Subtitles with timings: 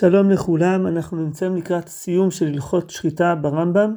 [0.00, 3.96] שלום לכולם, אנחנו נמצאים לקראת סיום של הלכות שחיטה ברמב"ם.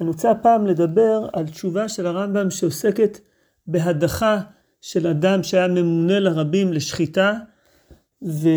[0.00, 3.20] אני רוצה הפעם לדבר על תשובה של הרמב"ם שעוסקת
[3.66, 4.40] בהדחה
[4.80, 7.32] של אדם שהיה ממונה לרבים לשחיטה,
[8.22, 8.48] ו...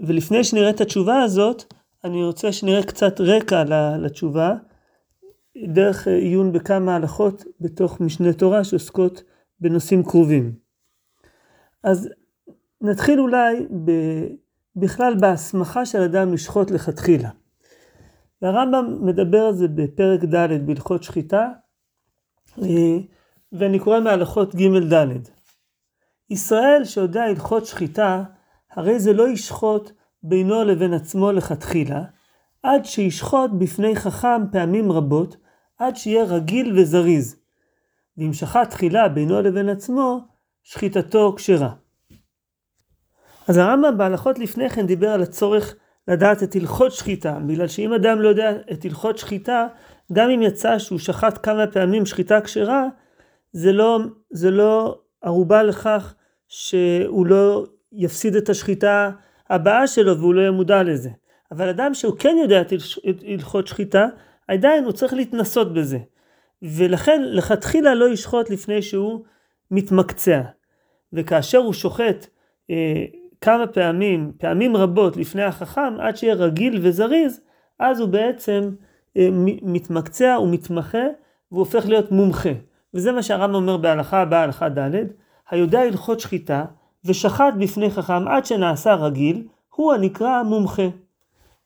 [0.00, 1.64] ולפני שנראה את התשובה הזאת,
[2.04, 3.64] אני רוצה שנראה קצת רקע
[3.98, 4.54] לתשובה,
[5.66, 9.22] דרך עיון בכמה הלכות בתוך משנה תורה שעוסקות
[9.60, 10.52] בנושאים קרובים.
[11.84, 12.08] אז
[12.80, 13.90] נתחיל אולי ב...
[14.76, 17.30] בכלל בהסמכה של אדם לשחוט לכתחילה.
[18.42, 21.48] והרמב"ם מדבר על זה בפרק ד' בהלכות שחיטה,
[22.62, 22.98] אה,
[23.52, 25.06] ואני קורא מהלכות ג' ד'.
[26.30, 28.24] ישראל שיודע הלכות שחיטה,
[28.70, 32.04] הרי זה לא ישחוט בינו לבין עצמו לכתחילה,
[32.62, 35.36] עד שישחוט בפני חכם פעמים רבות,
[35.78, 37.36] עד שיהיה רגיל וזריז.
[38.16, 40.20] ואם שחט תחילה בינו לבין עצמו,
[40.62, 41.74] שחיטתו כשרה.
[43.48, 45.74] אז הרמב"ם בהלכות לפני כן דיבר על הצורך
[46.08, 49.66] לדעת את הלכות שחיטה, בגלל שאם אדם לא יודע את הלכות שחיטה,
[50.12, 52.86] גם אם יצא שהוא שחט כמה פעמים שחיטה כשרה,
[53.52, 53.98] זה לא,
[54.30, 56.14] זה לא ערובה לכך
[56.48, 59.10] שהוא לא יפסיד את השחיטה
[59.50, 61.10] הבאה שלו והוא לא יהיה מודע לזה.
[61.52, 62.72] אבל אדם שהוא כן יודע את
[63.28, 64.06] הלכות שחיטה,
[64.48, 65.98] עדיין הוא צריך להתנסות בזה.
[66.62, 69.24] ולכן לכתחילה לא ישחוט לפני שהוא
[69.70, 70.40] מתמקצע.
[71.12, 72.26] וכאשר הוא שוחט
[72.70, 73.04] אה,
[73.42, 77.40] כמה פעמים, פעמים רבות לפני החכם, עד שיהיה רגיל וזריז,
[77.78, 78.70] אז הוא בעצם
[79.16, 79.28] אה,
[79.62, 81.06] מתמקצע, הוא מתמחה,
[81.50, 82.52] והוא הופך להיות מומחה.
[82.94, 84.90] וזה מה שהרמב"ם אומר בהלכה הבאה, הלכה ד',
[85.50, 86.64] היודע הלכות שחיטה,
[87.04, 90.88] ושחט בפני חכם עד שנעשה רגיל, הוא הנקרא מומחה.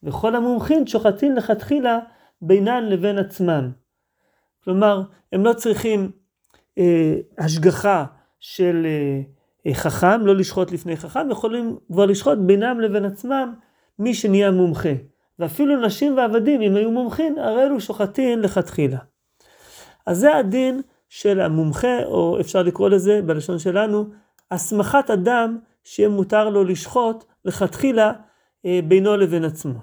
[0.02, 1.98] וכל המומחים שוחטים לכתחילה
[2.42, 3.70] בינן לבין עצמם.
[4.64, 5.02] כלומר,
[5.32, 6.10] הם לא צריכים
[6.78, 8.04] אה, השגחה
[8.40, 9.35] של אה,
[9.74, 13.54] חכם, לא לשחוט לפני חכם, יכולים כבר לשחוט בינם לבין עצמם
[13.98, 14.92] מי שנהיה מומחה.
[15.38, 18.98] ואפילו נשים ועבדים, אם היו מומחים, הרי אלו שוחטים לכתחילה.
[20.06, 24.04] אז זה הדין של המומחה, או אפשר לקרוא לזה בלשון שלנו,
[24.50, 28.12] הסמכת אדם שיהיה מותר לו לשחוט לכתחילה
[28.66, 29.78] אה, בינו לבין עצמו.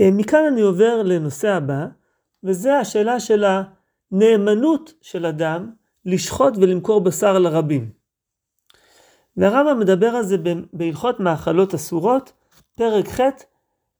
[0.00, 1.86] אה, מכאן אני עובר לנושא הבא,
[2.44, 5.70] וזה השאלה של הנאמנות של אדם
[6.04, 7.95] לשחוט ולמכור בשר לרבים.
[9.36, 10.36] והרמב"ם מדבר על זה
[10.72, 12.32] בהלכות מאכלות אסורות,
[12.74, 13.20] פרק ח',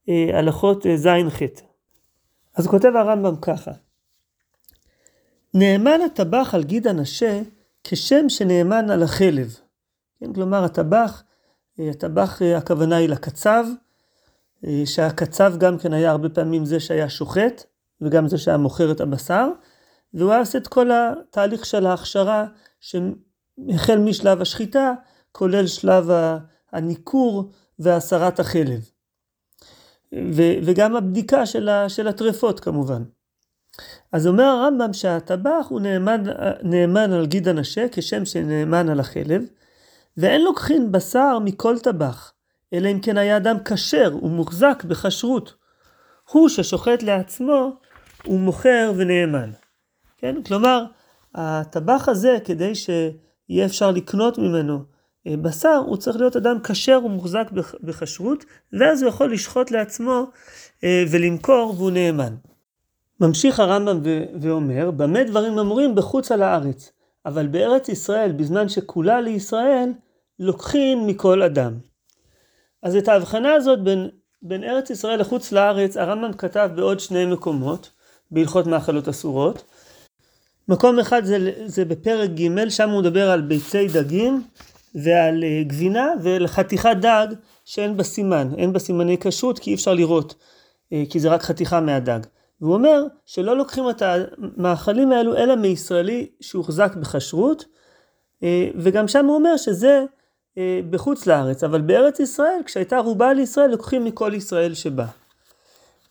[0.09, 1.43] אה, הלכות אה, ז'-ח'.
[2.55, 3.71] אז כותב הרמב"ם ככה:
[5.55, 7.43] נאמן הטבח על גיד הנשה
[7.85, 9.59] כשם שנאמן על החלב.
[10.21, 11.23] כן, כלומר הטבח,
[11.81, 13.65] אה, הטבח הכוונה היא לקצב,
[14.85, 17.65] שהקצב גם כן היה הרבה פעמים זה שהיה שוחט,
[18.01, 19.49] וגם זה שהיה מוכר את הבשר,
[20.15, 22.47] והוא היה עושה את כל התהליך של ההכשרה,
[22.81, 24.93] שהחל משלב השחיטה,
[25.37, 26.11] כולל שלב
[26.73, 28.91] הניכור והסרת החלב.
[30.63, 33.03] וגם הבדיקה של, של הטרפות כמובן.
[34.13, 36.25] אז אומר הרמב"ם שהטבח הוא נאמן,
[36.63, 39.43] נאמן על גיד הנשה כשם שנאמן על החלב,
[40.17, 42.33] ואין לוקחין בשר מכל טבח,
[42.73, 45.55] אלא אם כן היה אדם כשר ומוחזק בכשרות.
[46.31, 47.71] הוא ששוחט לעצמו,
[48.25, 49.51] הוא מוכר ונאמן.
[50.19, 50.43] כן?
[50.43, 50.85] כלומר,
[51.35, 54.96] הטבח הזה, כדי שיהיה אפשר לקנות ממנו
[55.27, 57.51] בשר, הוא צריך להיות אדם כשר ומוחזק
[57.81, 60.27] בכשרות, ואז הוא יכול לשחוט לעצמו
[60.85, 62.35] אה, ולמכור והוא נאמן.
[63.21, 64.01] ממשיך הרמב"ם
[64.41, 66.93] ואומר, במה דברים אמורים בחוץ על הארץ,
[67.27, 69.93] אבל בארץ ישראל, בזמן שכולה לישראל,
[70.39, 71.73] לוקחים מכל אדם.
[72.83, 74.09] אז את ההבחנה הזאת בין,
[74.43, 77.91] בין ארץ ישראל לחוץ לארץ, הרמב"ם כתב בעוד שני מקומות,
[78.31, 79.65] בהלכות מאכלות אסורות.
[80.69, 84.43] מקום אחד זה, זה בפרק ג', שם הוא מדבר על ביצי דגים,
[84.97, 87.27] ועל אה, גבינה ועל חתיכת דג
[87.65, 90.34] שאין בה סימן, אין בה סימני כשרות כי אי אפשר לראות,
[90.93, 92.21] אה, כי זה רק חתיכה מהדג.
[92.61, 97.65] והוא אומר שלא לוקחים את המאכלים האלו אלא מישראלי שהוחזק בכשרות,
[98.43, 100.05] אה, וגם שם הוא אומר שזה
[100.91, 105.04] בחוץ לארץ, אבל בארץ ישראל, כשהייתה רובה לישראל, לוקחים מכל ישראל שבא.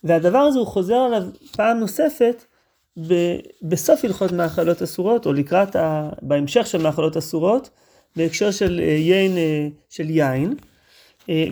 [0.04, 1.24] והדבר הזה הוא חוזר עליו
[1.56, 2.44] פעם נוספת
[3.62, 6.10] בסוף הלכות מאכלות אסורות, או לקראת, ה...
[6.22, 7.70] בהמשך של מאכלות אסורות,
[8.16, 10.56] בהקשר של אה, יין, אה, של יין,
[11.30, 11.46] אה,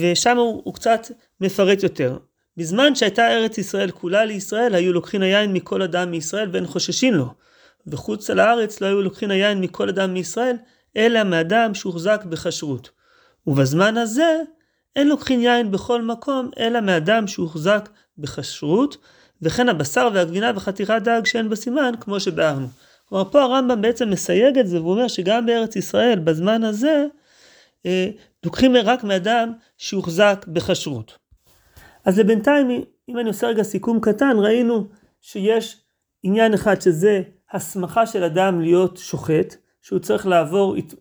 [0.00, 1.00] ושם הוא, הוא קצת
[1.40, 2.18] מפרט יותר.
[2.56, 7.34] בזמן שהייתה ארץ ישראל כולה לישראל, היו לוקחים היין מכל אדם מישראל ואין חוששים לו.
[7.86, 10.56] וחוץ על הארץ לא היו לוקחים היין מכל אדם מישראל,
[10.96, 12.90] אלא מאדם שהוחזק בכשרות.
[13.46, 14.36] ובזמן הזה
[14.96, 17.88] אין לוקחים יין בכל מקום, אלא מאדם שהוחזק
[18.18, 18.96] בכשרות,
[19.42, 22.66] וכן הבשר והגבינה וחתיכת דג שאין בסימן, כמו שבארנו.
[23.08, 27.06] כלומר פה הרמב"ם בעצם מסייג את זה והוא אומר שגם בארץ ישראל בזמן הזה
[27.86, 28.10] אה,
[28.44, 31.18] לוקחים רק מאדם שהוחזק בכשרות.
[32.04, 34.86] אז לבינתיים, אם אני עושה רגע סיכום קטן, ראינו
[35.20, 35.80] שיש
[36.22, 37.22] עניין אחד שזה
[37.52, 40.94] הסמכה של אדם להיות שוחט, שהוא צריך לעבור הת,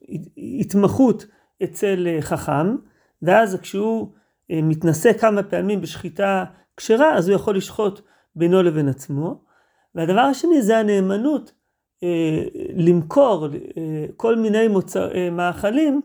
[0.59, 1.25] התמחות
[1.63, 2.75] אצל אה, חכם,
[3.21, 4.11] ואז כשהוא
[4.51, 6.45] אה, מתנסה כמה פעמים בשחיטה
[6.77, 8.01] כשרה, אז הוא יכול לשחוט
[8.35, 9.41] בינו לבין עצמו.
[9.95, 11.51] והדבר השני זה הנאמנות
[12.75, 13.47] למכור
[13.77, 16.01] אה, כל מיני מוצר, אה, מאכלים,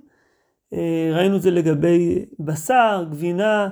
[0.73, 3.69] אה, ראינו את זה לגבי בשר, גבינה,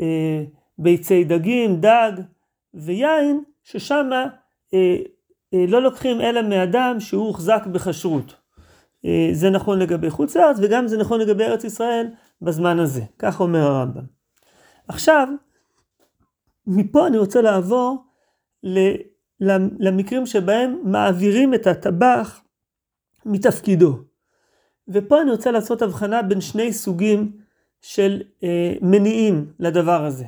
[0.00, 0.44] אה,
[0.78, 2.12] ביצי דגים, דג
[2.74, 4.10] ויין, ששם
[4.74, 4.96] אה,
[5.54, 8.34] אה, לא לוקחים אלא מאדם שהוא הוחזק בכשרות.
[9.04, 12.06] אה, זה נכון לגבי חוץ לארץ וגם זה נכון לגבי ארץ ישראל
[12.42, 14.04] בזמן הזה, כך אומר הרמב"ם.
[14.88, 15.28] עכשיו,
[16.66, 18.04] מפה אני רוצה לעבור
[19.78, 22.40] למקרים שבהם מעבירים את הטבח
[23.26, 23.98] מתפקידו.
[24.88, 27.32] ופה אני רוצה לעשות הבחנה בין שני סוגים
[27.80, 30.24] של אה, מניעים לדבר הזה.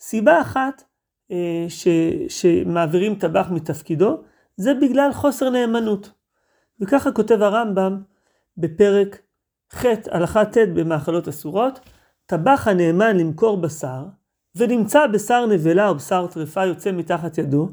[0.00, 0.82] סיבה אחת
[1.30, 1.88] אה, ש,
[2.28, 4.22] שמעבירים טבח מתפקידו,
[4.56, 6.10] זה בגלל חוסר נאמנות.
[6.80, 8.02] וככה כותב הרמב"ם
[8.56, 9.22] בפרק
[9.72, 11.80] ח' הלכה ט' במאכלות אסורות,
[12.26, 14.04] טבח הנאמן למכור בשר,
[14.56, 17.68] ונמצא בשר נבלה או בשר טרפה יוצא מתחת ידו,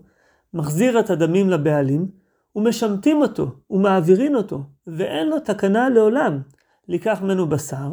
[0.56, 2.08] מחזיר את הדמים לבעלים,
[2.56, 6.40] ומשמטים אותו, ומעבירים אותו, ואין לו תקנה לעולם
[6.88, 7.90] לקח ממנו בשר,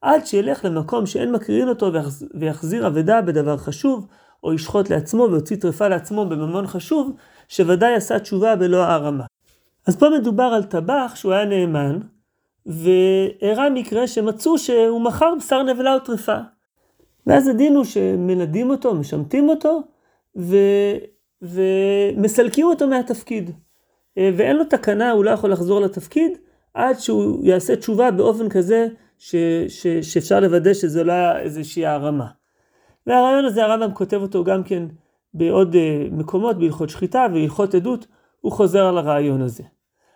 [0.00, 1.90] עד שילך למקום שאין מקרין אותו
[2.34, 4.06] ויחזיר אבדה בדבר חשוב,
[4.42, 7.16] או ישחוט לעצמו ויוציא טרפה לעצמו בממון חשוב,
[7.48, 9.24] שוודאי עשה תשובה בלא הערמה.
[9.86, 11.98] אז פה מדובר על טבח שהוא היה נאמן,
[12.66, 16.38] ואירע מקרה שמצאו שהוא מכר בשר נבלה או טרפה.
[17.26, 19.82] ואז הדין הוא שמנדים אותו, משמטים אותו,
[20.36, 20.56] ו...
[21.44, 23.50] ומסלקים אותו מהתפקיד.
[24.16, 26.38] ואין לו תקנה, הוא לא יכול לחזור לתפקיד,
[26.74, 28.86] עד שהוא יעשה תשובה באופן כזה
[29.18, 29.36] ש...
[29.68, 29.86] ש...
[29.86, 32.26] שאפשר לוודא שזה לא היה איזושהי הערמה.
[33.06, 34.82] והרעיון הזה הרמב"ם כותב אותו גם כן
[35.34, 35.78] בעוד uh,
[36.12, 38.06] מקומות, בהלכות שחיטה והלכות עדות,
[38.40, 39.62] הוא חוזר על הרעיון הזה.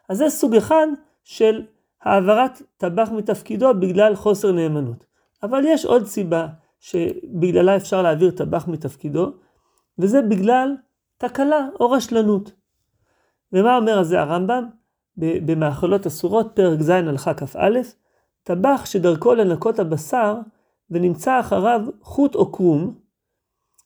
[0.09, 0.87] אז זה סוג אחד
[1.25, 1.63] של
[2.03, 5.05] העברת טבח מתפקידו בגלל חוסר נאמנות.
[5.43, 6.47] אבל יש עוד סיבה
[6.81, 9.33] שבגללה אפשר להעביר טבח מתפקידו,
[9.99, 10.75] וזה בגלל
[11.19, 12.53] תקלה או רשלנות.
[13.53, 14.69] ומה אומר על זה הרמב"ם?
[15.17, 17.79] במאכלות אסורות, פרק ז' הלכה כ"א,
[18.43, 20.37] טבח שדרכו לנקות הבשר
[20.91, 22.95] ונמצא אחריו חוט או קרום,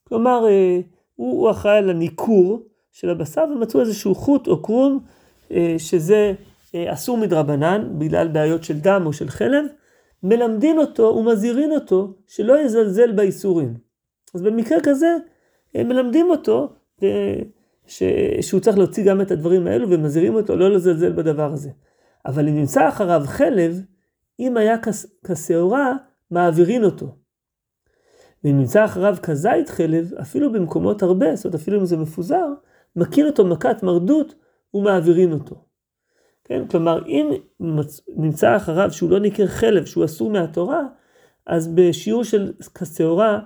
[0.08, 0.80] כלומר אה,
[1.14, 2.62] הוא, הוא אחראי על הניכור
[2.92, 5.00] של הבשר ומצאו איזשהו חוט או קרום
[5.50, 6.32] אה, שזה
[6.74, 9.64] אה, אסור מדרבנן בגלל בעיות של דם או של חלב,
[10.22, 13.74] מלמדין אותו ומזהירין אותו שלא יזלזל באיסורים.
[14.34, 15.16] אז במקרה כזה
[15.74, 16.72] מלמדים אותו
[17.86, 18.02] ש...
[18.40, 21.70] שהוא צריך להוציא גם את הדברים האלו ומזהירים אותו לא לזלזל בדבר הזה.
[22.26, 23.80] אבל אם נמצא אחריו חלב,
[24.40, 24.76] אם היה
[25.24, 25.92] כשעורה,
[26.30, 27.16] מעבירין אותו.
[28.44, 32.46] ואם נמצא אחריו כזית חלב, אפילו במקומות הרבה, זאת אומרת אפילו אם זה מפוזר,
[32.96, 34.34] מכיר אותו מכת מרדות
[34.74, 35.64] ומעבירין אותו.
[36.44, 36.66] כן?
[36.68, 37.30] כלומר, אם
[38.16, 40.82] נמצא אחריו שהוא לא ניכר חלב, שהוא אסור מהתורה,
[41.46, 43.40] אז בשיעור של כשעורה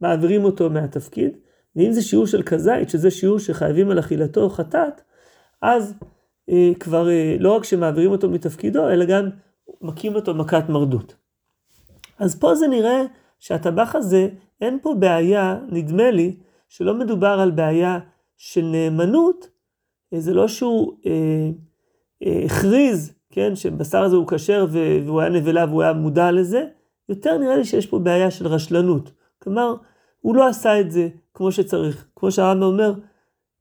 [0.00, 1.36] מעבירים אותו מהתפקיד,
[1.76, 5.00] ואם זה שיעור של כזית, שזה שיעור שחייבים על אכילתו חטאת,
[5.62, 5.94] אז
[6.50, 9.28] אה, כבר אה, לא רק שמעבירים אותו מתפקידו, אלא גם
[9.80, 11.14] מכים אותו מכת מרדות.
[12.18, 13.02] אז פה זה נראה
[13.38, 14.28] שהטבח הזה,
[14.60, 16.36] אין פה בעיה, נדמה לי,
[16.68, 17.98] שלא מדובר על בעיה
[18.36, 19.48] של נאמנות,
[20.12, 21.50] אה, זה לא שהוא אה,
[22.26, 26.64] אה, הכריז, כן, שבשר הזה הוא כשר והוא היה נבלה והוא היה מודע לזה,
[27.08, 29.10] יותר נראה לי שיש פה בעיה של רשלנות.
[29.38, 29.74] כלומר,
[30.20, 32.06] הוא לא עשה את זה כמו שצריך.
[32.16, 32.92] כמו שהרמב"ם אומר,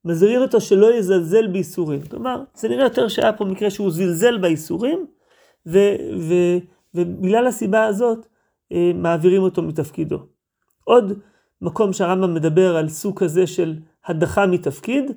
[0.05, 2.01] מזהירים אותו שלא יזלזל באיסורים.
[2.01, 5.05] כלומר, זה נראה יותר שהיה פה מקרה שהוא זלזל באיסורים,
[5.67, 5.79] ו,
[6.19, 6.33] ו,
[6.93, 8.27] ובגלל הסיבה הזאת,
[8.71, 10.19] אה, מעבירים אותו מתפקידו.
[10.83, 11.19] עוד
[11.61, 15.11] מקום שהרמב"ם מדבר על סוג כזה של הדחה מתפקיד,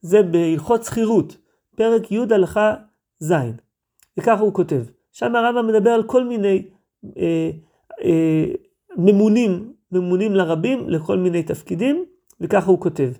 [0.00, 1.36] זה בהלכות שכירות,
[1.76, 2.74] פרק י' הלכה
[3.18, 3.32] ז',
[4.18, 4.82] וככה הוא כותב.
[5.12, 6.68] שם הרמב"ם מדבר על כל מיני
[7.16, 7.50] אה,
[8.04, 8.44] אה,
[8.96, 12.04] ממונים, ממונים לרבים לכל מיני תפקידים,
[12.40, 13.12] וככה הוא כותב.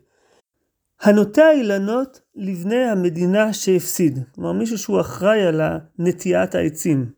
[1.01, 5.61] הנוטע אילנות לבני המדינה שהפסיד, כלומר מישהו שהוא אחראי על
[5.99, 7.11] נטיעת העצים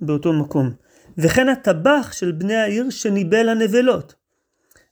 [0.00, 0.70] באותו מקום.
[1.18, 4.14] וכן הטבח של בני העיר שניבל הנבלות,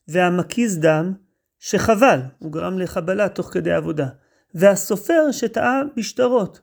[0.09, 1.12] והמקיז דם
[1.59, 4.09] שחבל, הוא גרם לחבלה תוך כדי עבודה,
[4.55, 6.61] והסופר שטעה בשטרות,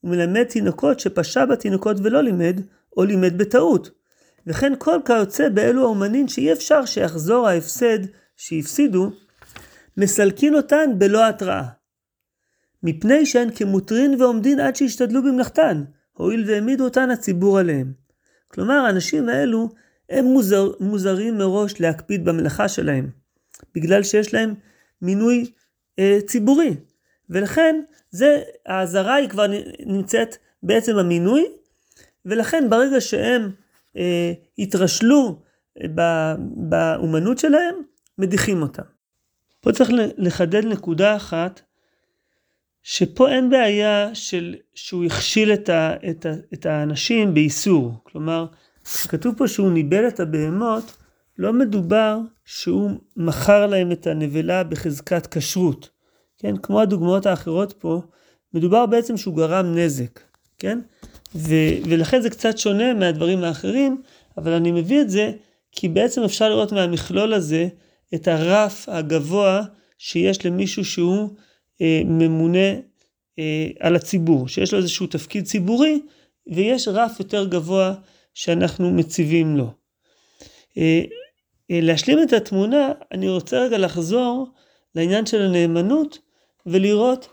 [0.00, 2.60] הוא מלמד תינוקות שפשע בתינוקות ולא לימד,
[2.96, 3.99] או לימד בטעות.
[4.46, 7.98] וכן כל כיוצא באלו האומנים שאי אפשר שיחזור ההפסד
[8.36, 9.10] שהפסידו,
[9.96, 11.64] מסלקין אותן בלא התראה.
[12.82, 17.92] מפני שהן כמוטרין ועומדין עד שישתדלו במלאכתן, הואיל והעמידו אותן הציבור עליהם.
[18.48, 19.68] כלומר, האנשים האלו
[20.10, 23.10] הם מוזר, מוזרים מראש להקפיד במלאכה שלהם,
[23.74, 24.54] בגלל שיש להם
[25.02, 25.50] מינוי
[25.98, 26.76] אה, ציבורי.
[27.30, 27.80] ולכן,
[28.10, 29.46] זה, האזהרה היא כבר
[29.86, 31.46] נמצאת בעצם המינוי,
[32.24, 33.50] ולכן ברגע שהם
[33.96, 35.42] אה, התרשלו
[35.80, 37.74] אה, באומנות שלהם,
[38.18, 38.82] מדיחים אותם.
[39.60, 41.60] פה צריך לחדד נקודה אחת,
[42.82, 47.94] שפה אין בעיה של שהוא הכשיל את, ה, את, ה, את האנשים באיסור.
[48.02, 48.46] כלומר,
[49.08, 50.96] כתוב פה שהוא ניבל את הבהמות,
[51.38, 55.90] לא מדובר שהוא מכר להם את הנבלה בחזקת כשרות.
[56.38, 58.02] כן, כמו הדוגמאות האחרות פה,
[58.54, 60.20] מדובר בעצם שהוא גרם נזק,
[60.60, 60.78] כן?
[61.34, 64.02] ו, ולכן זה קצת שונה מהדברים האחרים,
[64.38, 65.32] אבל אני מביא את זה
[65.72, 67.68] כי בעצם אפשר לראות מהמכלול הזה
[68.14, 69.62] את הרף הגבוה
[69.98, 71.28] שיש למישהו שהוא
[71.80, 72.72] אה, ממונה
[73.38, 76.00] אה, על הציבור, שיש לו איזשהו תפקיד ציבורי,
[76.46, 77.94] ויש רף יותר גבוה
[78.34, 79.70] שאנחנו מציבים לו.
[80.78, 81.02] אה,
[81.70, 84.46] אה, להשלים את התמונה, אני רוצה רגע לחזור
[84.94, 86.18] לעניין של הנאמנות
[86.66, 87.28] ולראות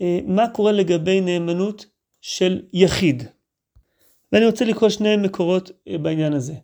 [0.00, 1.86] אה, מה קורה לגבי נאמנות
[2.20, 3.22] של יחיד.
[4.32, 6.54] ואני רוצה לקרוא שני מקורות אה, בעניין הזה.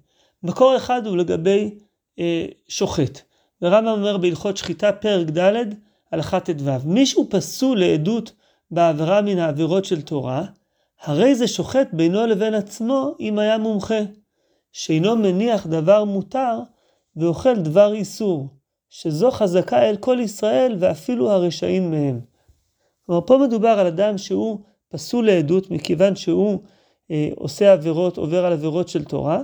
[0.43, 1.79] מקור אחד הוא לגבי
[2.19, 3.21] אה, שוחט.
[3.63, 5.53] ורמב"ם אומר בהלכות שחיטה פרק ד'
[6.13, 6.71] הלכה ט"ו.
[6.85, 8.33] מישהו פסול לעדות
[8.71, 10.45] בעבירה מן העבירות של תורה,
[11.03, 14.01] הרי זה שוחט בינו לבין עצמו אם היה מומחה,
[14.73, 16.59] שאינו מניח דבר מותר
[17.17, 18.49] ואוכל דבר איסור,
[18.91, 22.21] שזו חזקה אל כל ישראל ואפילו הרשעים מהם.
[23.07, 24.59] כלומר, פה מדובר על אדם שהוא
[24.95, 26.59] פסול לעדות מכיוון שהוא
[27.11, 29.43] אה, עושה עבירות, עובר על עבירות של תורה,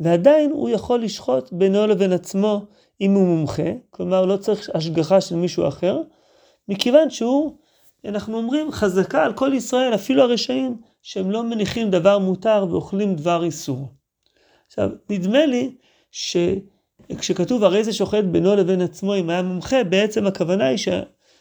[0.00, 2.64] ועדיין הוא יכול לשחוט בינו לבין עצמו
[3.00, 6.02] אם הוא מומחה, כלומר לא צריך השגחה של מישהו אחר,
[6.68, 7.56] מכיוון שהוא,
[8.04, 13.44] אנחנו אומרים, חזקה על כל ישראל, אפילו הרשעים, שהם לא מניחים דבר מותר ואוכלים דבר
[13.44, 13.88] איסור.
[14.66, 15.74] עכשיו, נדמה לי
[16.10, 20.78] שכשכתוב הרי זה שוחט בינו לבין עצמו אם היה מומחה, בעצם הכוונה היא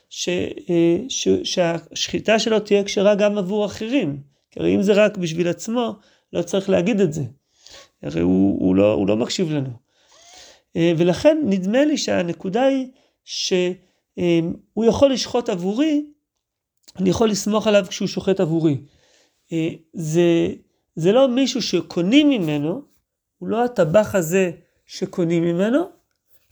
[0.09, 0.29] ש...
[0.29, 0.29] ש...
[0.69, 1.27] אה, ש...
[1.43, 4.21] שהשחיטה שלו תהיה כשרה גם עבור אחרים.
[4.51, 5.95] כי הרי אם זה רק בשביל עצמו,
[6.33, 7.23] לא צריך להגיד את זה.
[8.03, 9.69] הרי הוא, הוא, לא, הוא לא מקשיב לנו.
[10.75, 12.87] אה, ולכן נדמה לי שהנקודה היא
[13.23, 16.05] שהוא יכול לשחוט עבורי,
[16.99, 18.77] אני יכול לסמוך עליו כשהוא שוחט עבורי.
[19.51, 20.47] אה, זה,
[20.95, 22.81] זה לא מישהו שקונים ממנו,
[23.37, 24.51] הוא לא הטבח הזה
[24.85, 25.79] שקונים ממנו,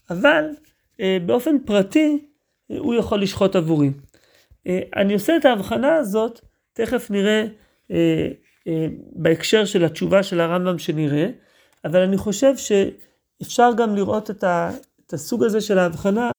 [0.10, 0.50] אבל
[1.00, 2.28] אה, באופן פרטי
[2.68, 3.92] הוא יכול לשחוט עבורי.
[4.96, 6.42] אני עושה את ההבחנה הזאת,
[6.74, 7.46] תכף נראה
[9.12, 11.30] בהקשר של התשובה של הרמב"ם שנראה,
[11.86, 16.32] אבל אני חושב שאפשר גם לראות את, הסוג הזה של ההבחנה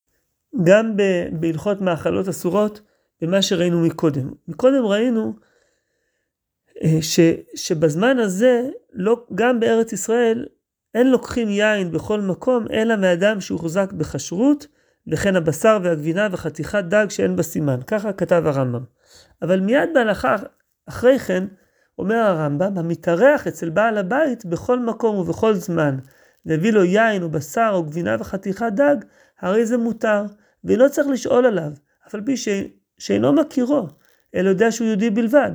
[0.64, 0.96] גם
[1.32, 2.80] בהלכות מאכלות אסורות
[3.22, 4.32] במה שראינו מקודם.
[4.48, 5.32] מקודם ראינו
[6.84, 7.20] אה, ש,
[7.54, 10.46] שבזמן הזה, לא, גם בארץ ישראל,
[10.94, 14.66] אין לוקחים יין בכל מקום, אלא מאדם שהוחזק בכשרות,
[15.08, 17.80] וכן הבשר והגבינה וחתיכת דג שאין בה סימן.
[17.86, 18.84] ככה כתב הרמב"ם.
[19.42, 20.36] אבל מיד בהלכה
[20.86, 21.44] אחרי כן,
[21.98, 25.96] אומר הרמב"ם, המתארח אצל בעל הבית בכל מקום ובכל זמן,
[26.46, 28.96] והביא לו יין או בשר או גבינה וחתיכת דג,
[29.40, 30.24] הרי זה מותר,
[30.64, 31.72] ולא צריך לשאול עליו,
[32.06, 32.48] אף על פי ש...
[32.98, 33.88] שאינו מכירו,
[34.34, 35.52] אלא יודע שהוא יהודי בלבד.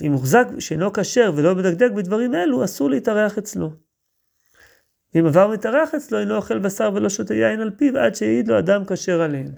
[0.00, 3.70] ואם מוחזק שאינו כשר ולא מדקדק בדברים אלו, אסור להתארח אצלו.
[5.14, 8.58] ואם עבר מתארח אצלו, אינו אוכל בשר ולא שותה יין על פיו, עד שיעיד לו
[8.58, 9.52] אדם כשר עליהן.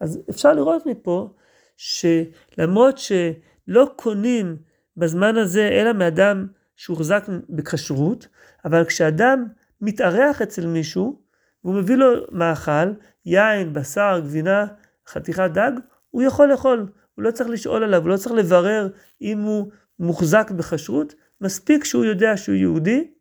[0.00, 1.34] אז אפשר לראות מפה,
[1.76, 4.56] שלמרות שלא קונים
[4.96, 6.46] בזמן הזה אלא מאדם
[6.76, 8.28] שהוחזק בכשרות,
[8.64, 9.46] אבל כשאדם
[9.80, 11.20] מתארח אצל מישהו,
[11.64, 12.92] והוא מביא לו מאכל,
[13.26, 14.66] יין, בשר, גבינה,
[15.08, 15.72] חתיכת דג,
[16.10, 18.88] הוא יכול לאכול, הוא לא צריך לשאול עליו, הוא לא צריך לברר
[19.22, 23.13] אם הוא מוחזק בכשרות, מספיק שהוא יודע שהוא יהודי,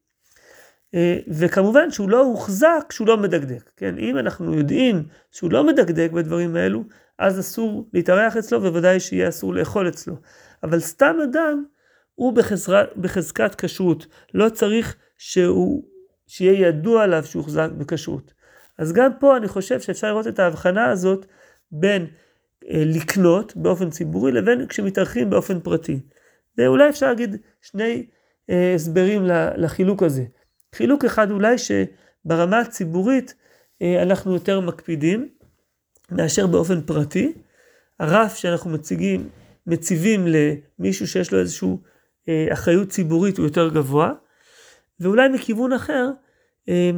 [1.27, 3.97] וכמובן שהוא לא הוחזק שהוא לא מדקדק, כן?
[3.97, 6.83] אם אנחנו יודעים שהוא לא מדקדק בדברים האלו,
[7.19, 10.15] אז אסור להתארח אצלו, ובוודאי שיהיה אסור לאכול אצלו.
[10.63, 11.63] אבל סתם אדם
[12.15, 15.83] הוא בחזרה, בחזקת כשרות, לא צריך שהוא,
[16.27, 18.33] שיהיה ידוע עליו שהוא הוחזק בכשרות.
[18.77, 21.25] אז גם פה אני חושב שאפשר לראות את ההבחנה הזאת
[21.71, 22.07] בין
[22.69, 26.00] אה, לקנות באופן ציבורי לבין כשמתארחים באופן פרטי.
[26.57, 28.05] ואולי אפשר להגיד שני
[28.50, 29.21] אה, הסברים
[29.57, 30.23] לחילוק הזה.
[30.74, 33.34] חילוק אחד אולי שברמה הציבורית
[33.82, 35.30] אה, אנחנו יותר מקפידים
[36.12, 37.34] מאשר באופן פרטי.
[38.00, 39.30] הרף שאנחנו מציגים
[39.68, 41.70] מציבים למישהו שיש לו איזושהי
[42.30, 44.13] אה, אחריות ציבורית הוא יותר גבוה,
[45.00, 46.10] ואולי מכיוון אחר,
[46.70, 46.92] אה,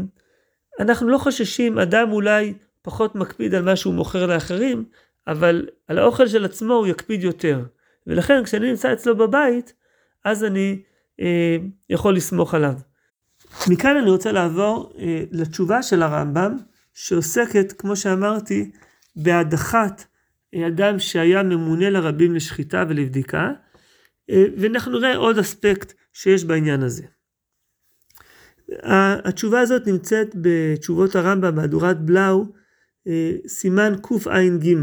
[0.79, 4.85] אנחנו לא חוששים, אדם אולי פחות מקפיד על מה שהוא מוכר לאחרים,
[5.27, 7.63] אבל על האוכל של עצמו הוא יקפיד יותר.
[8.07, 9.73] ולכן כשאני נמצא אצלו בבית,
[10.25, 10.81] אז אני
[11.19, 11.57] אה,
[11.89, 12.73] יכול לסמוך עליו.
[13.69, 16.57] מכאן אני רוצה לעבור אה, לתשובה של הרמב"ם,
[16.93, 18.71] שעוסקת, כמו שאמרתי,
[19.15, 20.05] בהדחת
[20.67, 23.51] אדם שהיה ממונה לרבים לשחיטה ולבדיקה,
[24.29, 27.03] אה, ואנחנו נראה עוד אספקט שיש בעניין הזה.
[29.25, 32.45] התשובה הזאת נמצאת בתשובות הרמב"ם, מהדורת בלאו,
[33.07, 34.75] אה, סימן קע"ג.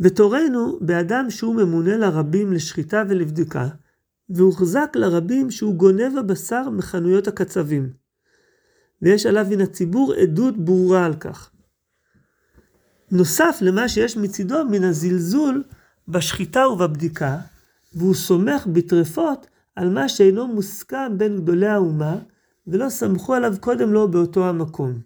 [0.00, 3.68] ותורנו באדם שהוא ממונה לרבים לשחיטה ולבדיקה,
[4.30, 7.92] והוחזק לרבים שהוא גונב הבשר מחנויות הקצבים.
[9.02, 11.50] ויש עליו מן הציבור עדות ברורה על כך.
[13.10, 15.64] נוסף למה שיש מצידו מן הזלזול
[16.08, 17.38] בשחיטה ובבדיקה,
[17.94, 19.46] והוא סומך בטרפות
[19.76, 22.18] על מה שאינו מוסכם בין גדולי האומה,
[22.66, 25.00] ולא סמכו עליו קודם לו באותו המקום.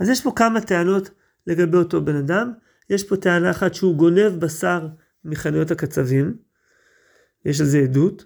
[0.00, 1.10] אז יש פה כמה טענות
[1.46, 2.52] לגבי אותו בן אדם.
[2.90, 4.88] יש פה טענה אחת שהוא גונב בשר
[5.24, 6.36] מחנויות הקצבים,
[7.46, 8.24] יש לזה עדות,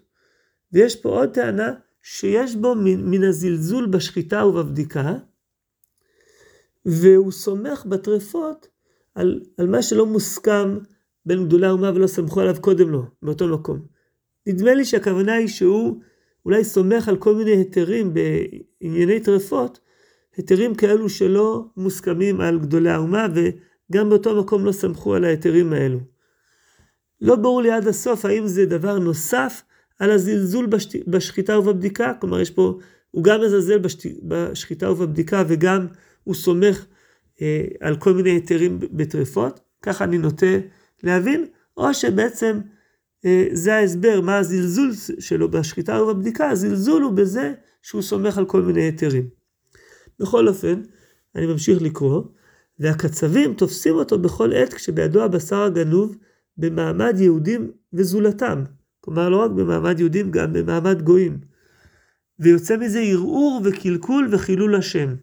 [0.73, 1.73] ויש פה עוד טענה
[2.03, 5.15] שיש בו מן הזלזול בשחיטה ובבדיקה,
[6.87, 8.69] והוא סומך בטרפות
[9.15, 10.79] על, על מה שלא מוסכם
[11.27, 13.81] בין גדולי האומה ולא סמכו עליו קודם לו, באותו מקום.
[14.47, 16.01] נדמה לי שהכוונה היא שהוא
[16.45, 19.81] אולי סומך על כל מיני היתרים בענייני טרפות,
[20.37, 25.99] היתרים כאלו שלא מוסכמים על גדולי האומה, וגם באותו מקום לא סמכו על ההיתרים האלו.
[27.21, 29.63] לא ברור לי עד הסוף האם זה דבר נוסף
[29.99, 31.09] על הזלזול בשת...
[31.09, 32.79] בשחיטה ובבדיקה, כלומר יש פה,
[33.11, 34.23] הוא גם מזלזל בשת...
[34.23, 35.87] בשחיטה ובבדיקה וגם
[36.25, 36.87] הוא סומך
[37.43, 40.57] אה, על כל מיני היתרים בטרפות, ככה אני נוטה
[41.03, 41.47] להבין,
[41.77, 42.61] או שבעצם
[43.25, 48.63] אה, זה ההסבר, מה הזלזול שלו בשחיטה ובבדיקה, הזלזול הוא בזה שהוא סומך על כל
[48.63, 49.29] מיני היתרים.
[50.21, 50.83] בכל אופן,
[51.37, 52.23] אני ממשיך לקרוא,
[52.79, 56.17] והקצבים תופסים אותו בכל עת כשבידו הבשר הגנוב
[56.59, 58.65] במעמד יהודים וזולתם.
[59.01, 61.39] כלומר, לא רק במעמד יהודים, גם במעמד גויים.
[62.39, 65.15] ויוצא מזה ערעור וקלקול וחילול השם.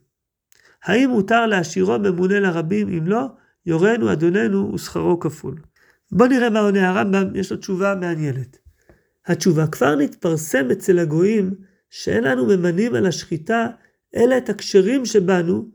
[0.83, 3.25] האם מותר להשאירו ממונה לרבים, אם לא,
[3.65, 5.55] יורנו אדוננו ושכרו כפול.
[6.11, 8.57] בואו נראה מה עונה הרמב"ם, יש לו תשובה מעניינת.
[9.25, 11.53] התשובה כבר נתפרסם אצל הגויים
[11.89, 13.67] שאין לנו ממנים על השחיטה
[14.15, 15.69] אלא את הכשרים שבנו,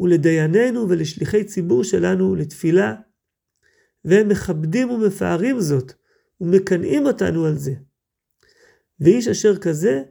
[0.00, 2.94] ולדייננו ולשליחי ציבור שלנו לתפילה,
[4.04, 5.92] והם מכבדים ומפארים זאת,
[6.40, 7.74] ומקנאים אותנו על זה.
[9.00, 10.02] ואיש אשר כזה,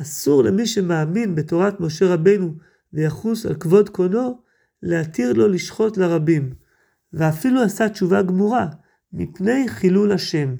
[0.00, 2.54] אסור למי שמאמין בתורת משה רבנו
[2.92, 4.42] ויחוס על כבוד קונו,
[4.82, 6.52] להתיר לו לשחוט לרבים,
[7.12, 8.66] ואפילו עשה תשובה גמורה,
[9.12, 10.54] מפני חילול השם.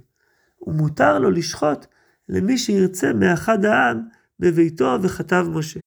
[0.66, 1.86] ומותר לו לשחוט
[2.28, 4.00] למי שירצה מאחד העם
[4.40, 5.80] בביתו וכתב משה.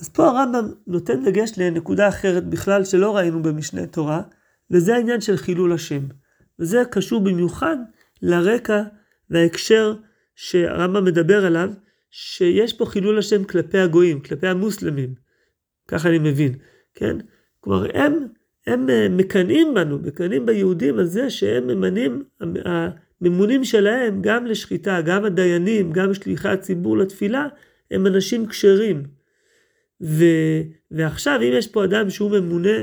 [0.00, 4.22] אז פה הרמב"ם נותן דגש לנקודה אחרת בכלל שלא ראינו במשנה תורה,
[4.70, 6.02] וזה העניין של חילול השם.
[6.60, 7.76] וזה קשור במיוחד
[8.22, 8.82] לרקע
[9.30, 9.94] וההקשר
[10.34, 11.70] שהרמב"ם מדבר עליו,
[12.10, 15.14] שיש פה חילול השם כלפי הגויים, כלפי המוסלמים.
[15.88, 16.52] ככה אני מבין,
[16.94, 17.16] כן?
[17.60, 18.26] כלומר, הם,
[18.66, 25.24] הם אה, מקנאים בנו, מקנאים ביהודים על זה שהם ממנים, הממונים שלהם, גם לשחיטה, גם
[25.24, 27.48] הדיינים, גם שליחי הציבור לתפילה,
[27.90, 29.02] הם אנשים כשרים.
[30.02, 30.24] ו,
[30.90, 32.78] ועכשיו, אם יש פה אדם שהוא ממונה,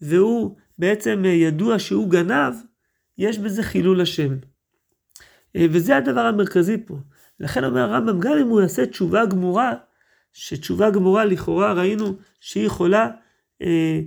[0.00, 2.54] והוא בעצם אה, ידוע שהוא גנב,
[3.18, 4.36] יש בזה חילול השם.
[5.56, 6.96] אה, וזה הדבר המרכזי פה.
[7.40, 9.74] לכן אומר הרמב"ם, גם אם הוא יעשה תשובה גמורה,
[10.32, 13.10] שתשובה גמורה לכאורה ראינו שהיא יכולה
[13.62, 14.00] אה,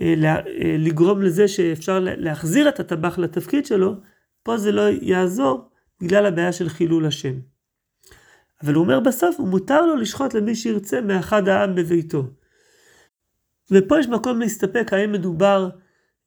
[0.00, 3.94] אה, אה, לגרום לזה שאפשר להחזיר את הטבח לתפקיד שלו,
[4.42, 7.34] פה זה לא יעזור בגלל הבעיה של חילול השם.
[8.62, 12.24] אבל הוא אומר בסוף, הוא מותר לו לשחוט למי שירצה מאחד העם בביתו.
[13.70, 15.68] ופה יש מקום להסתפק האם מדובר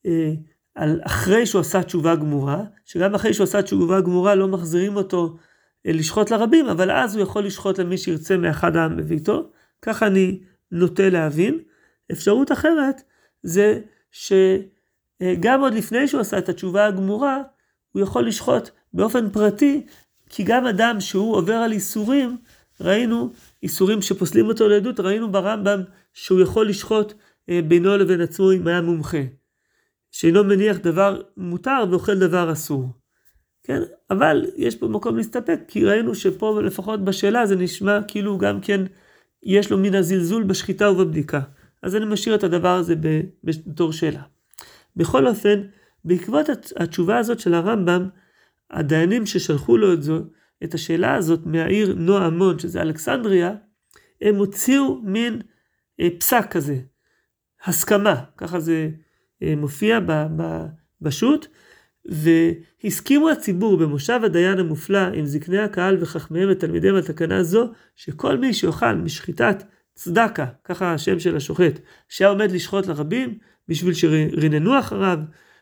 [0.05, 0.33] אה,
[0.77, 5.37] על אחרי שהוא עשה תשובה גמורה, שגם אחרי שהוא עשה תשובה גמורה לא מחזירים אותו
[5.87, 9.49] אה, לשחוט לרבים, אבל אז הוא יכול לשחוט למי שירצה מאחד העם בביתו,
[9.81, 10.39] ככה אני
[10.71, 11.59] נוטה להבין.
[12.11, 13.01] אפשרות אחרת
[13.43, 13.79] זה
[14.11, 17.41] שגם עוד לפני שהוא עשה את התשובה הגמורה,
[17.91, 19.85] הוא יכול לשחוט באופן פרטי,
[20.29, 22.37] כי גם אדם שהוא עובר על איסורים,
[22.81, 23.29] ראינו
[23.63, 25.81] איסורים שפוסלים אותו לעדות, ראינו ברמב"ם
[26.13, 27.13] שהוא יכול לשחוט
[27.49, 29.21] אה, בינו לבין עצמו אם היה מומחה.
[30.17, 32.89] שאינו מניח דבר מותר ואוכל דבר אסור.
[33.63, 38.61] כן, אבל יש פה מקום להסתפק, כי ראינו שפה לפחות בשאלה זה נשמע כאילו גם
[38.61, 38.81] כן
[39.43, 41.41] יש לו מן הזלזול בשחיטה ובבדיקה.
[41.83, 42.95] אז אני משאיר את הדבר הזה
[43.43, 44.21] בתור שאלה.
[44.95, 45.61] בכל אופן,
[46.05, 48.09] בעקבות התשובה הזאת של הרמב"ם,
[48.71, 50.19] הדיינים ששלחו לו את, זו,
[50.63, 53.55] את השאלה הזאת מהעיר נועמון, שזה אלכסנדריה,
[54.21, 55.41] הם הוציאו מין
[55.99, 56.77] אה, פסק כזה,
[57.65, 58.89] הסכמה, ככה זה
[59.41, 60.65] מופיע ב, ב,
[61.01, 61.47] בשו"ת,
[62.05, 68.53] והסכימו הציבור במושב הדיין המופלא עם זקני הקהל וחכמיהם ותלמידיהם על תקנה זו, שכל מי
[68.53, 75.19] שיאכל משחיטת צדקה, ככה השם של השוחט, שהיה עומד לשחוט לרבים, בשביל שריננו אחריו,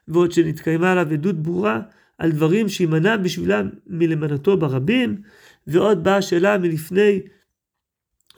[0.07, 1.81] ועוד שנתקיימה עליו עדות ברורה
[2.17, 5.21] על דברים שימנע בשבילם מלמנתו ברבים,
[5.67, 7.21] ועוד באה השאלה מלפני,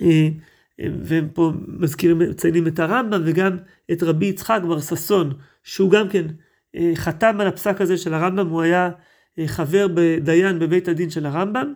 [0.02, 0.28] אה,
[0.79, 3.57] והם פה מזכירים, מציינים את הרמב"ם וגם
[3.91, 6.25] את רבי יצחק בר ששון, שהוא גם כן
[6.75, 8.89] אה, חתם על הפסק הזה של הרמב"ם, הוא היה
[9.39, 11.73] אה, חבר בדיין בבית הדין של הרמב"ם,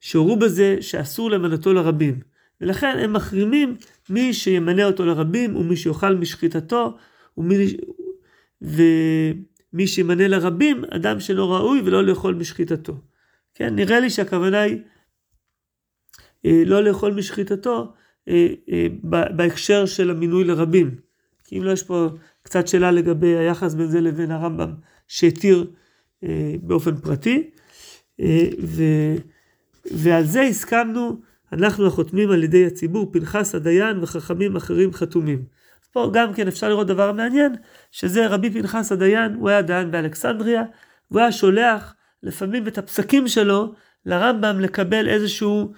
[0.00, 2.20] שהורו בזה שאסור למנתו לרבים.
[2.62, 3.76] ולכן הם מחרימים
[4.10, 6.96] מי שימנה אותו לרבים ומי שיאכל משחיטתו
[7.38, 7.76] ומי,
[8.62, 12.96] ומי שימנה לרבים אדם שלא ראוי ולא לאכול משחיטתו.
[13.54, 14.82] כן, נראה לי שהכוונה היא אה,
[16.44, 17.92] לא לאכול משחיטתו
[18.28, 18.86] אה, אה,
[19.36, 20.90] בהקשר של המינוי לרבים.
[21.44, 22.08] כי אם לא יש פה
[22.42, 24.72] קצת שאלה לגבי היחס בין זה לבין הרמב"ם
[25.08, 25.70] שהתיר
[26.62, 27.50] באופן פרטי.
[28.62, 28.82] ו,
[29.90, 31.20] ועל זה הסכמנו
[31.52, 35.44] אנחנו החותמים על ידי הציבור, פנחס הדיין וחכמים אחרים חתומים.
[35.92, 37.52] פה גם כן אפשר לראות דבר מעניין,
[37.90, 40.62] שזה רבי פנחס הדיין, הוא היה דיין באלכסנדריה,
[41.10, 43.74] והוא היה שולח לפעמים את הפסקים שלו
[44.06, 45.72] לרמב"ם לקבל איזשהו אה, אה,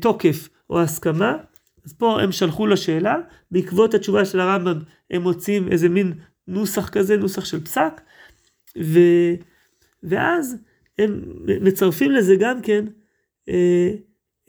[0.00, 1.36] תוקף או הסכמה.
[1.84, 3.16] אז פה הם שלחו לו שאלה,
[3.50, 4.78] בעקבות התשובה של הרמב"ם
[5.10, 6.12] הם מוצאים איזה מין
[6.48, 8.00] נוסח כזה, נוסח של פסק,
[8.82, 8.98] ו,
[10.02, 10.56] ואז
[10.98, 11.22] הם
[11.60, 12.84] מצרפים לזה גם כן
[13.48, 13.90] אה,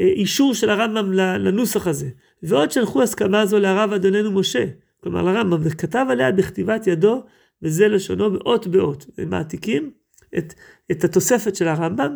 [0.02, 2.10] אה, אישור של הרמב"ם לנוסח הזה.
[2.44, 4.66] ועוד שלחו הסכמה זו לרב אדוננו משה,
[5.04, 7.24] כלומר לרמב"ם, וכתב עליה בכתיבת ידו,
[7.62, 9.06] וזה לשונו באות באות.
[9.18, 9.92] הם מעתיקים
[10.38, 10.54] את,
[10.92, 12.16] את התוספת של הרמב"ם,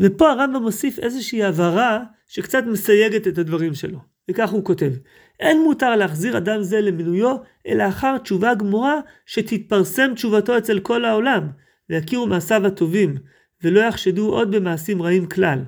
[0.00, 3.98] ופה הרמב"ם מוסיף איזושהי הבהרה שקצת מסייגת את הדברים שלו.
[4.30, 4.92] וכך הוא כותב:
[5.40, 11.48] אין מותר להחזיר אדם זה למינויו, אלא אחר תשובה גמורה שתתפרסם תשובתו אצל כל העולם,
[11.90, 13.16] ויכירו מעשיו הטובים,
[13.64, 15.58] ולא יחשדו עוד במעשים רעים כלל.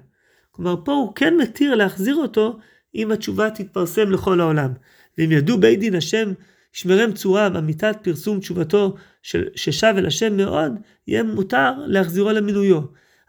[0.51, 2.59] כלומר, פה הוא כן מתיר להחזיר אותו
[2.95, 4.73] אם התשובה תתפרסם לכל העולם.
[5.19, 6.33] ואם ידעו בית דין השם
[6.73, 10.73] שמרם צורם אמיתת פרסום תשובתו של, ששב אל השם מאוד,
[11.07, 12.81] יהיה מותר להחזירו למינויו.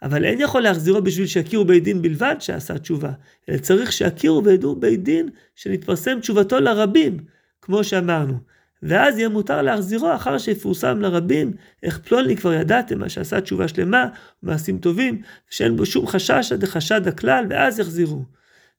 [0.01, 3.11] אבל אין יכול להחזירו בשביל שיכירו בית דין בלבד שעשה תשובה,
[3.49, 7.17] אלא צריך שיכירו וידעו בית דין שנתפרסם תשובתו לרבים,
[7.61, 8.37] כמו שאמרנו.
[8.83, 14.05] ואז יהיה מותר להחזירו אחר שיפורסם לרבים, איך פלוני כבר ידעתם מה שעשה תשובה שלמה,
[14.43, 18.23] מעשים טובים, שאין בו שום חשש עד החשד הכלל, ואז יחזירו.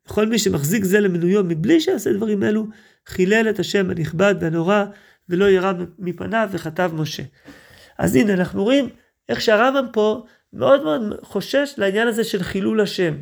[0.07, 2.67] וכל מי שמחזיק זה למינויו מבלי שיעשה דברים אלו,
[3.07, 4.85] חילל את השם הנכבד והנורא,
[5.29, 7.23] ולא ירא מפניו, וכתב משה.
[7.99, 8.89] אז הנה, אנחנו רואים
[9.29, 13.15] איך שהרמב"ם פה מאוד מאוד חושש לעניין הזה של חילול השם.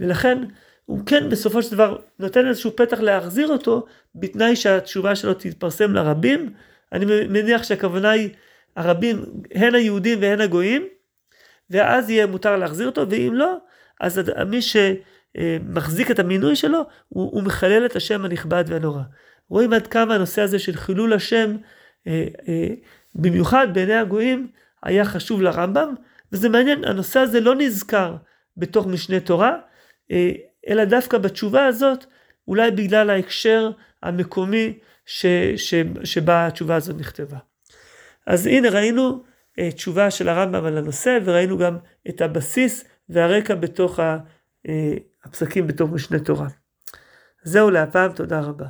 [0.00, 0.38] ולכן
[0.84, 6.52] הוא כן בסופו של דבר נותן איזשהו פתח להחזיר אותו, בתנאי שהתשובה שלו תתפרסם לרבים.
[6.92, 8.28] אני מניח שהכוונה היא
[8.76, 9.24] הרבים,
[9.54, 10.86] הן היהודים והן הגויים,
[11.70, 13.56] ואז יהיה מותר להחזיר אותו, ואם לא,
[14.00, 19.02] אז מי שמחזיק את המינוי שלו, הוא, הוא מחלל את השם הנכבד והנורא.
[19.48, 21.56] רואים עד כמה הנושא הזה של חילול השם,
[22.06, 22.68] אה, אה,
[23.14, 24.48] במיוחד בעיני הגויים,
[24.82, 25.94] היה חשוב לרמב"ם,
[26.32, 28.16] וזה מעניין, הנושא הזה לא נזכר
[28.56, 29.56] בתוך משנה תורה,
[30.10, 30.30] אה,
[30.68, 32.04] אלא דווקא בתשובה הזאת,
[32.48, 33.70] אולי בגלל ההקשר
[34.02, 37.38] המקומי ש, ש, שבה התשובה הזאת נכתבה.
[38.26, 39.22] אז הנה ראינו
[39.60, 44.18] uh, תשובה של הרמב"ם על הנושא, וראינו גם את הבסיס והרקע בתוך ה,
[44.66, 44.70] uh,
[45.24, 46.48] הפסקים בתוך משנה תורה.
[47.42, 48.66] זהו להפעם, תודה רבה.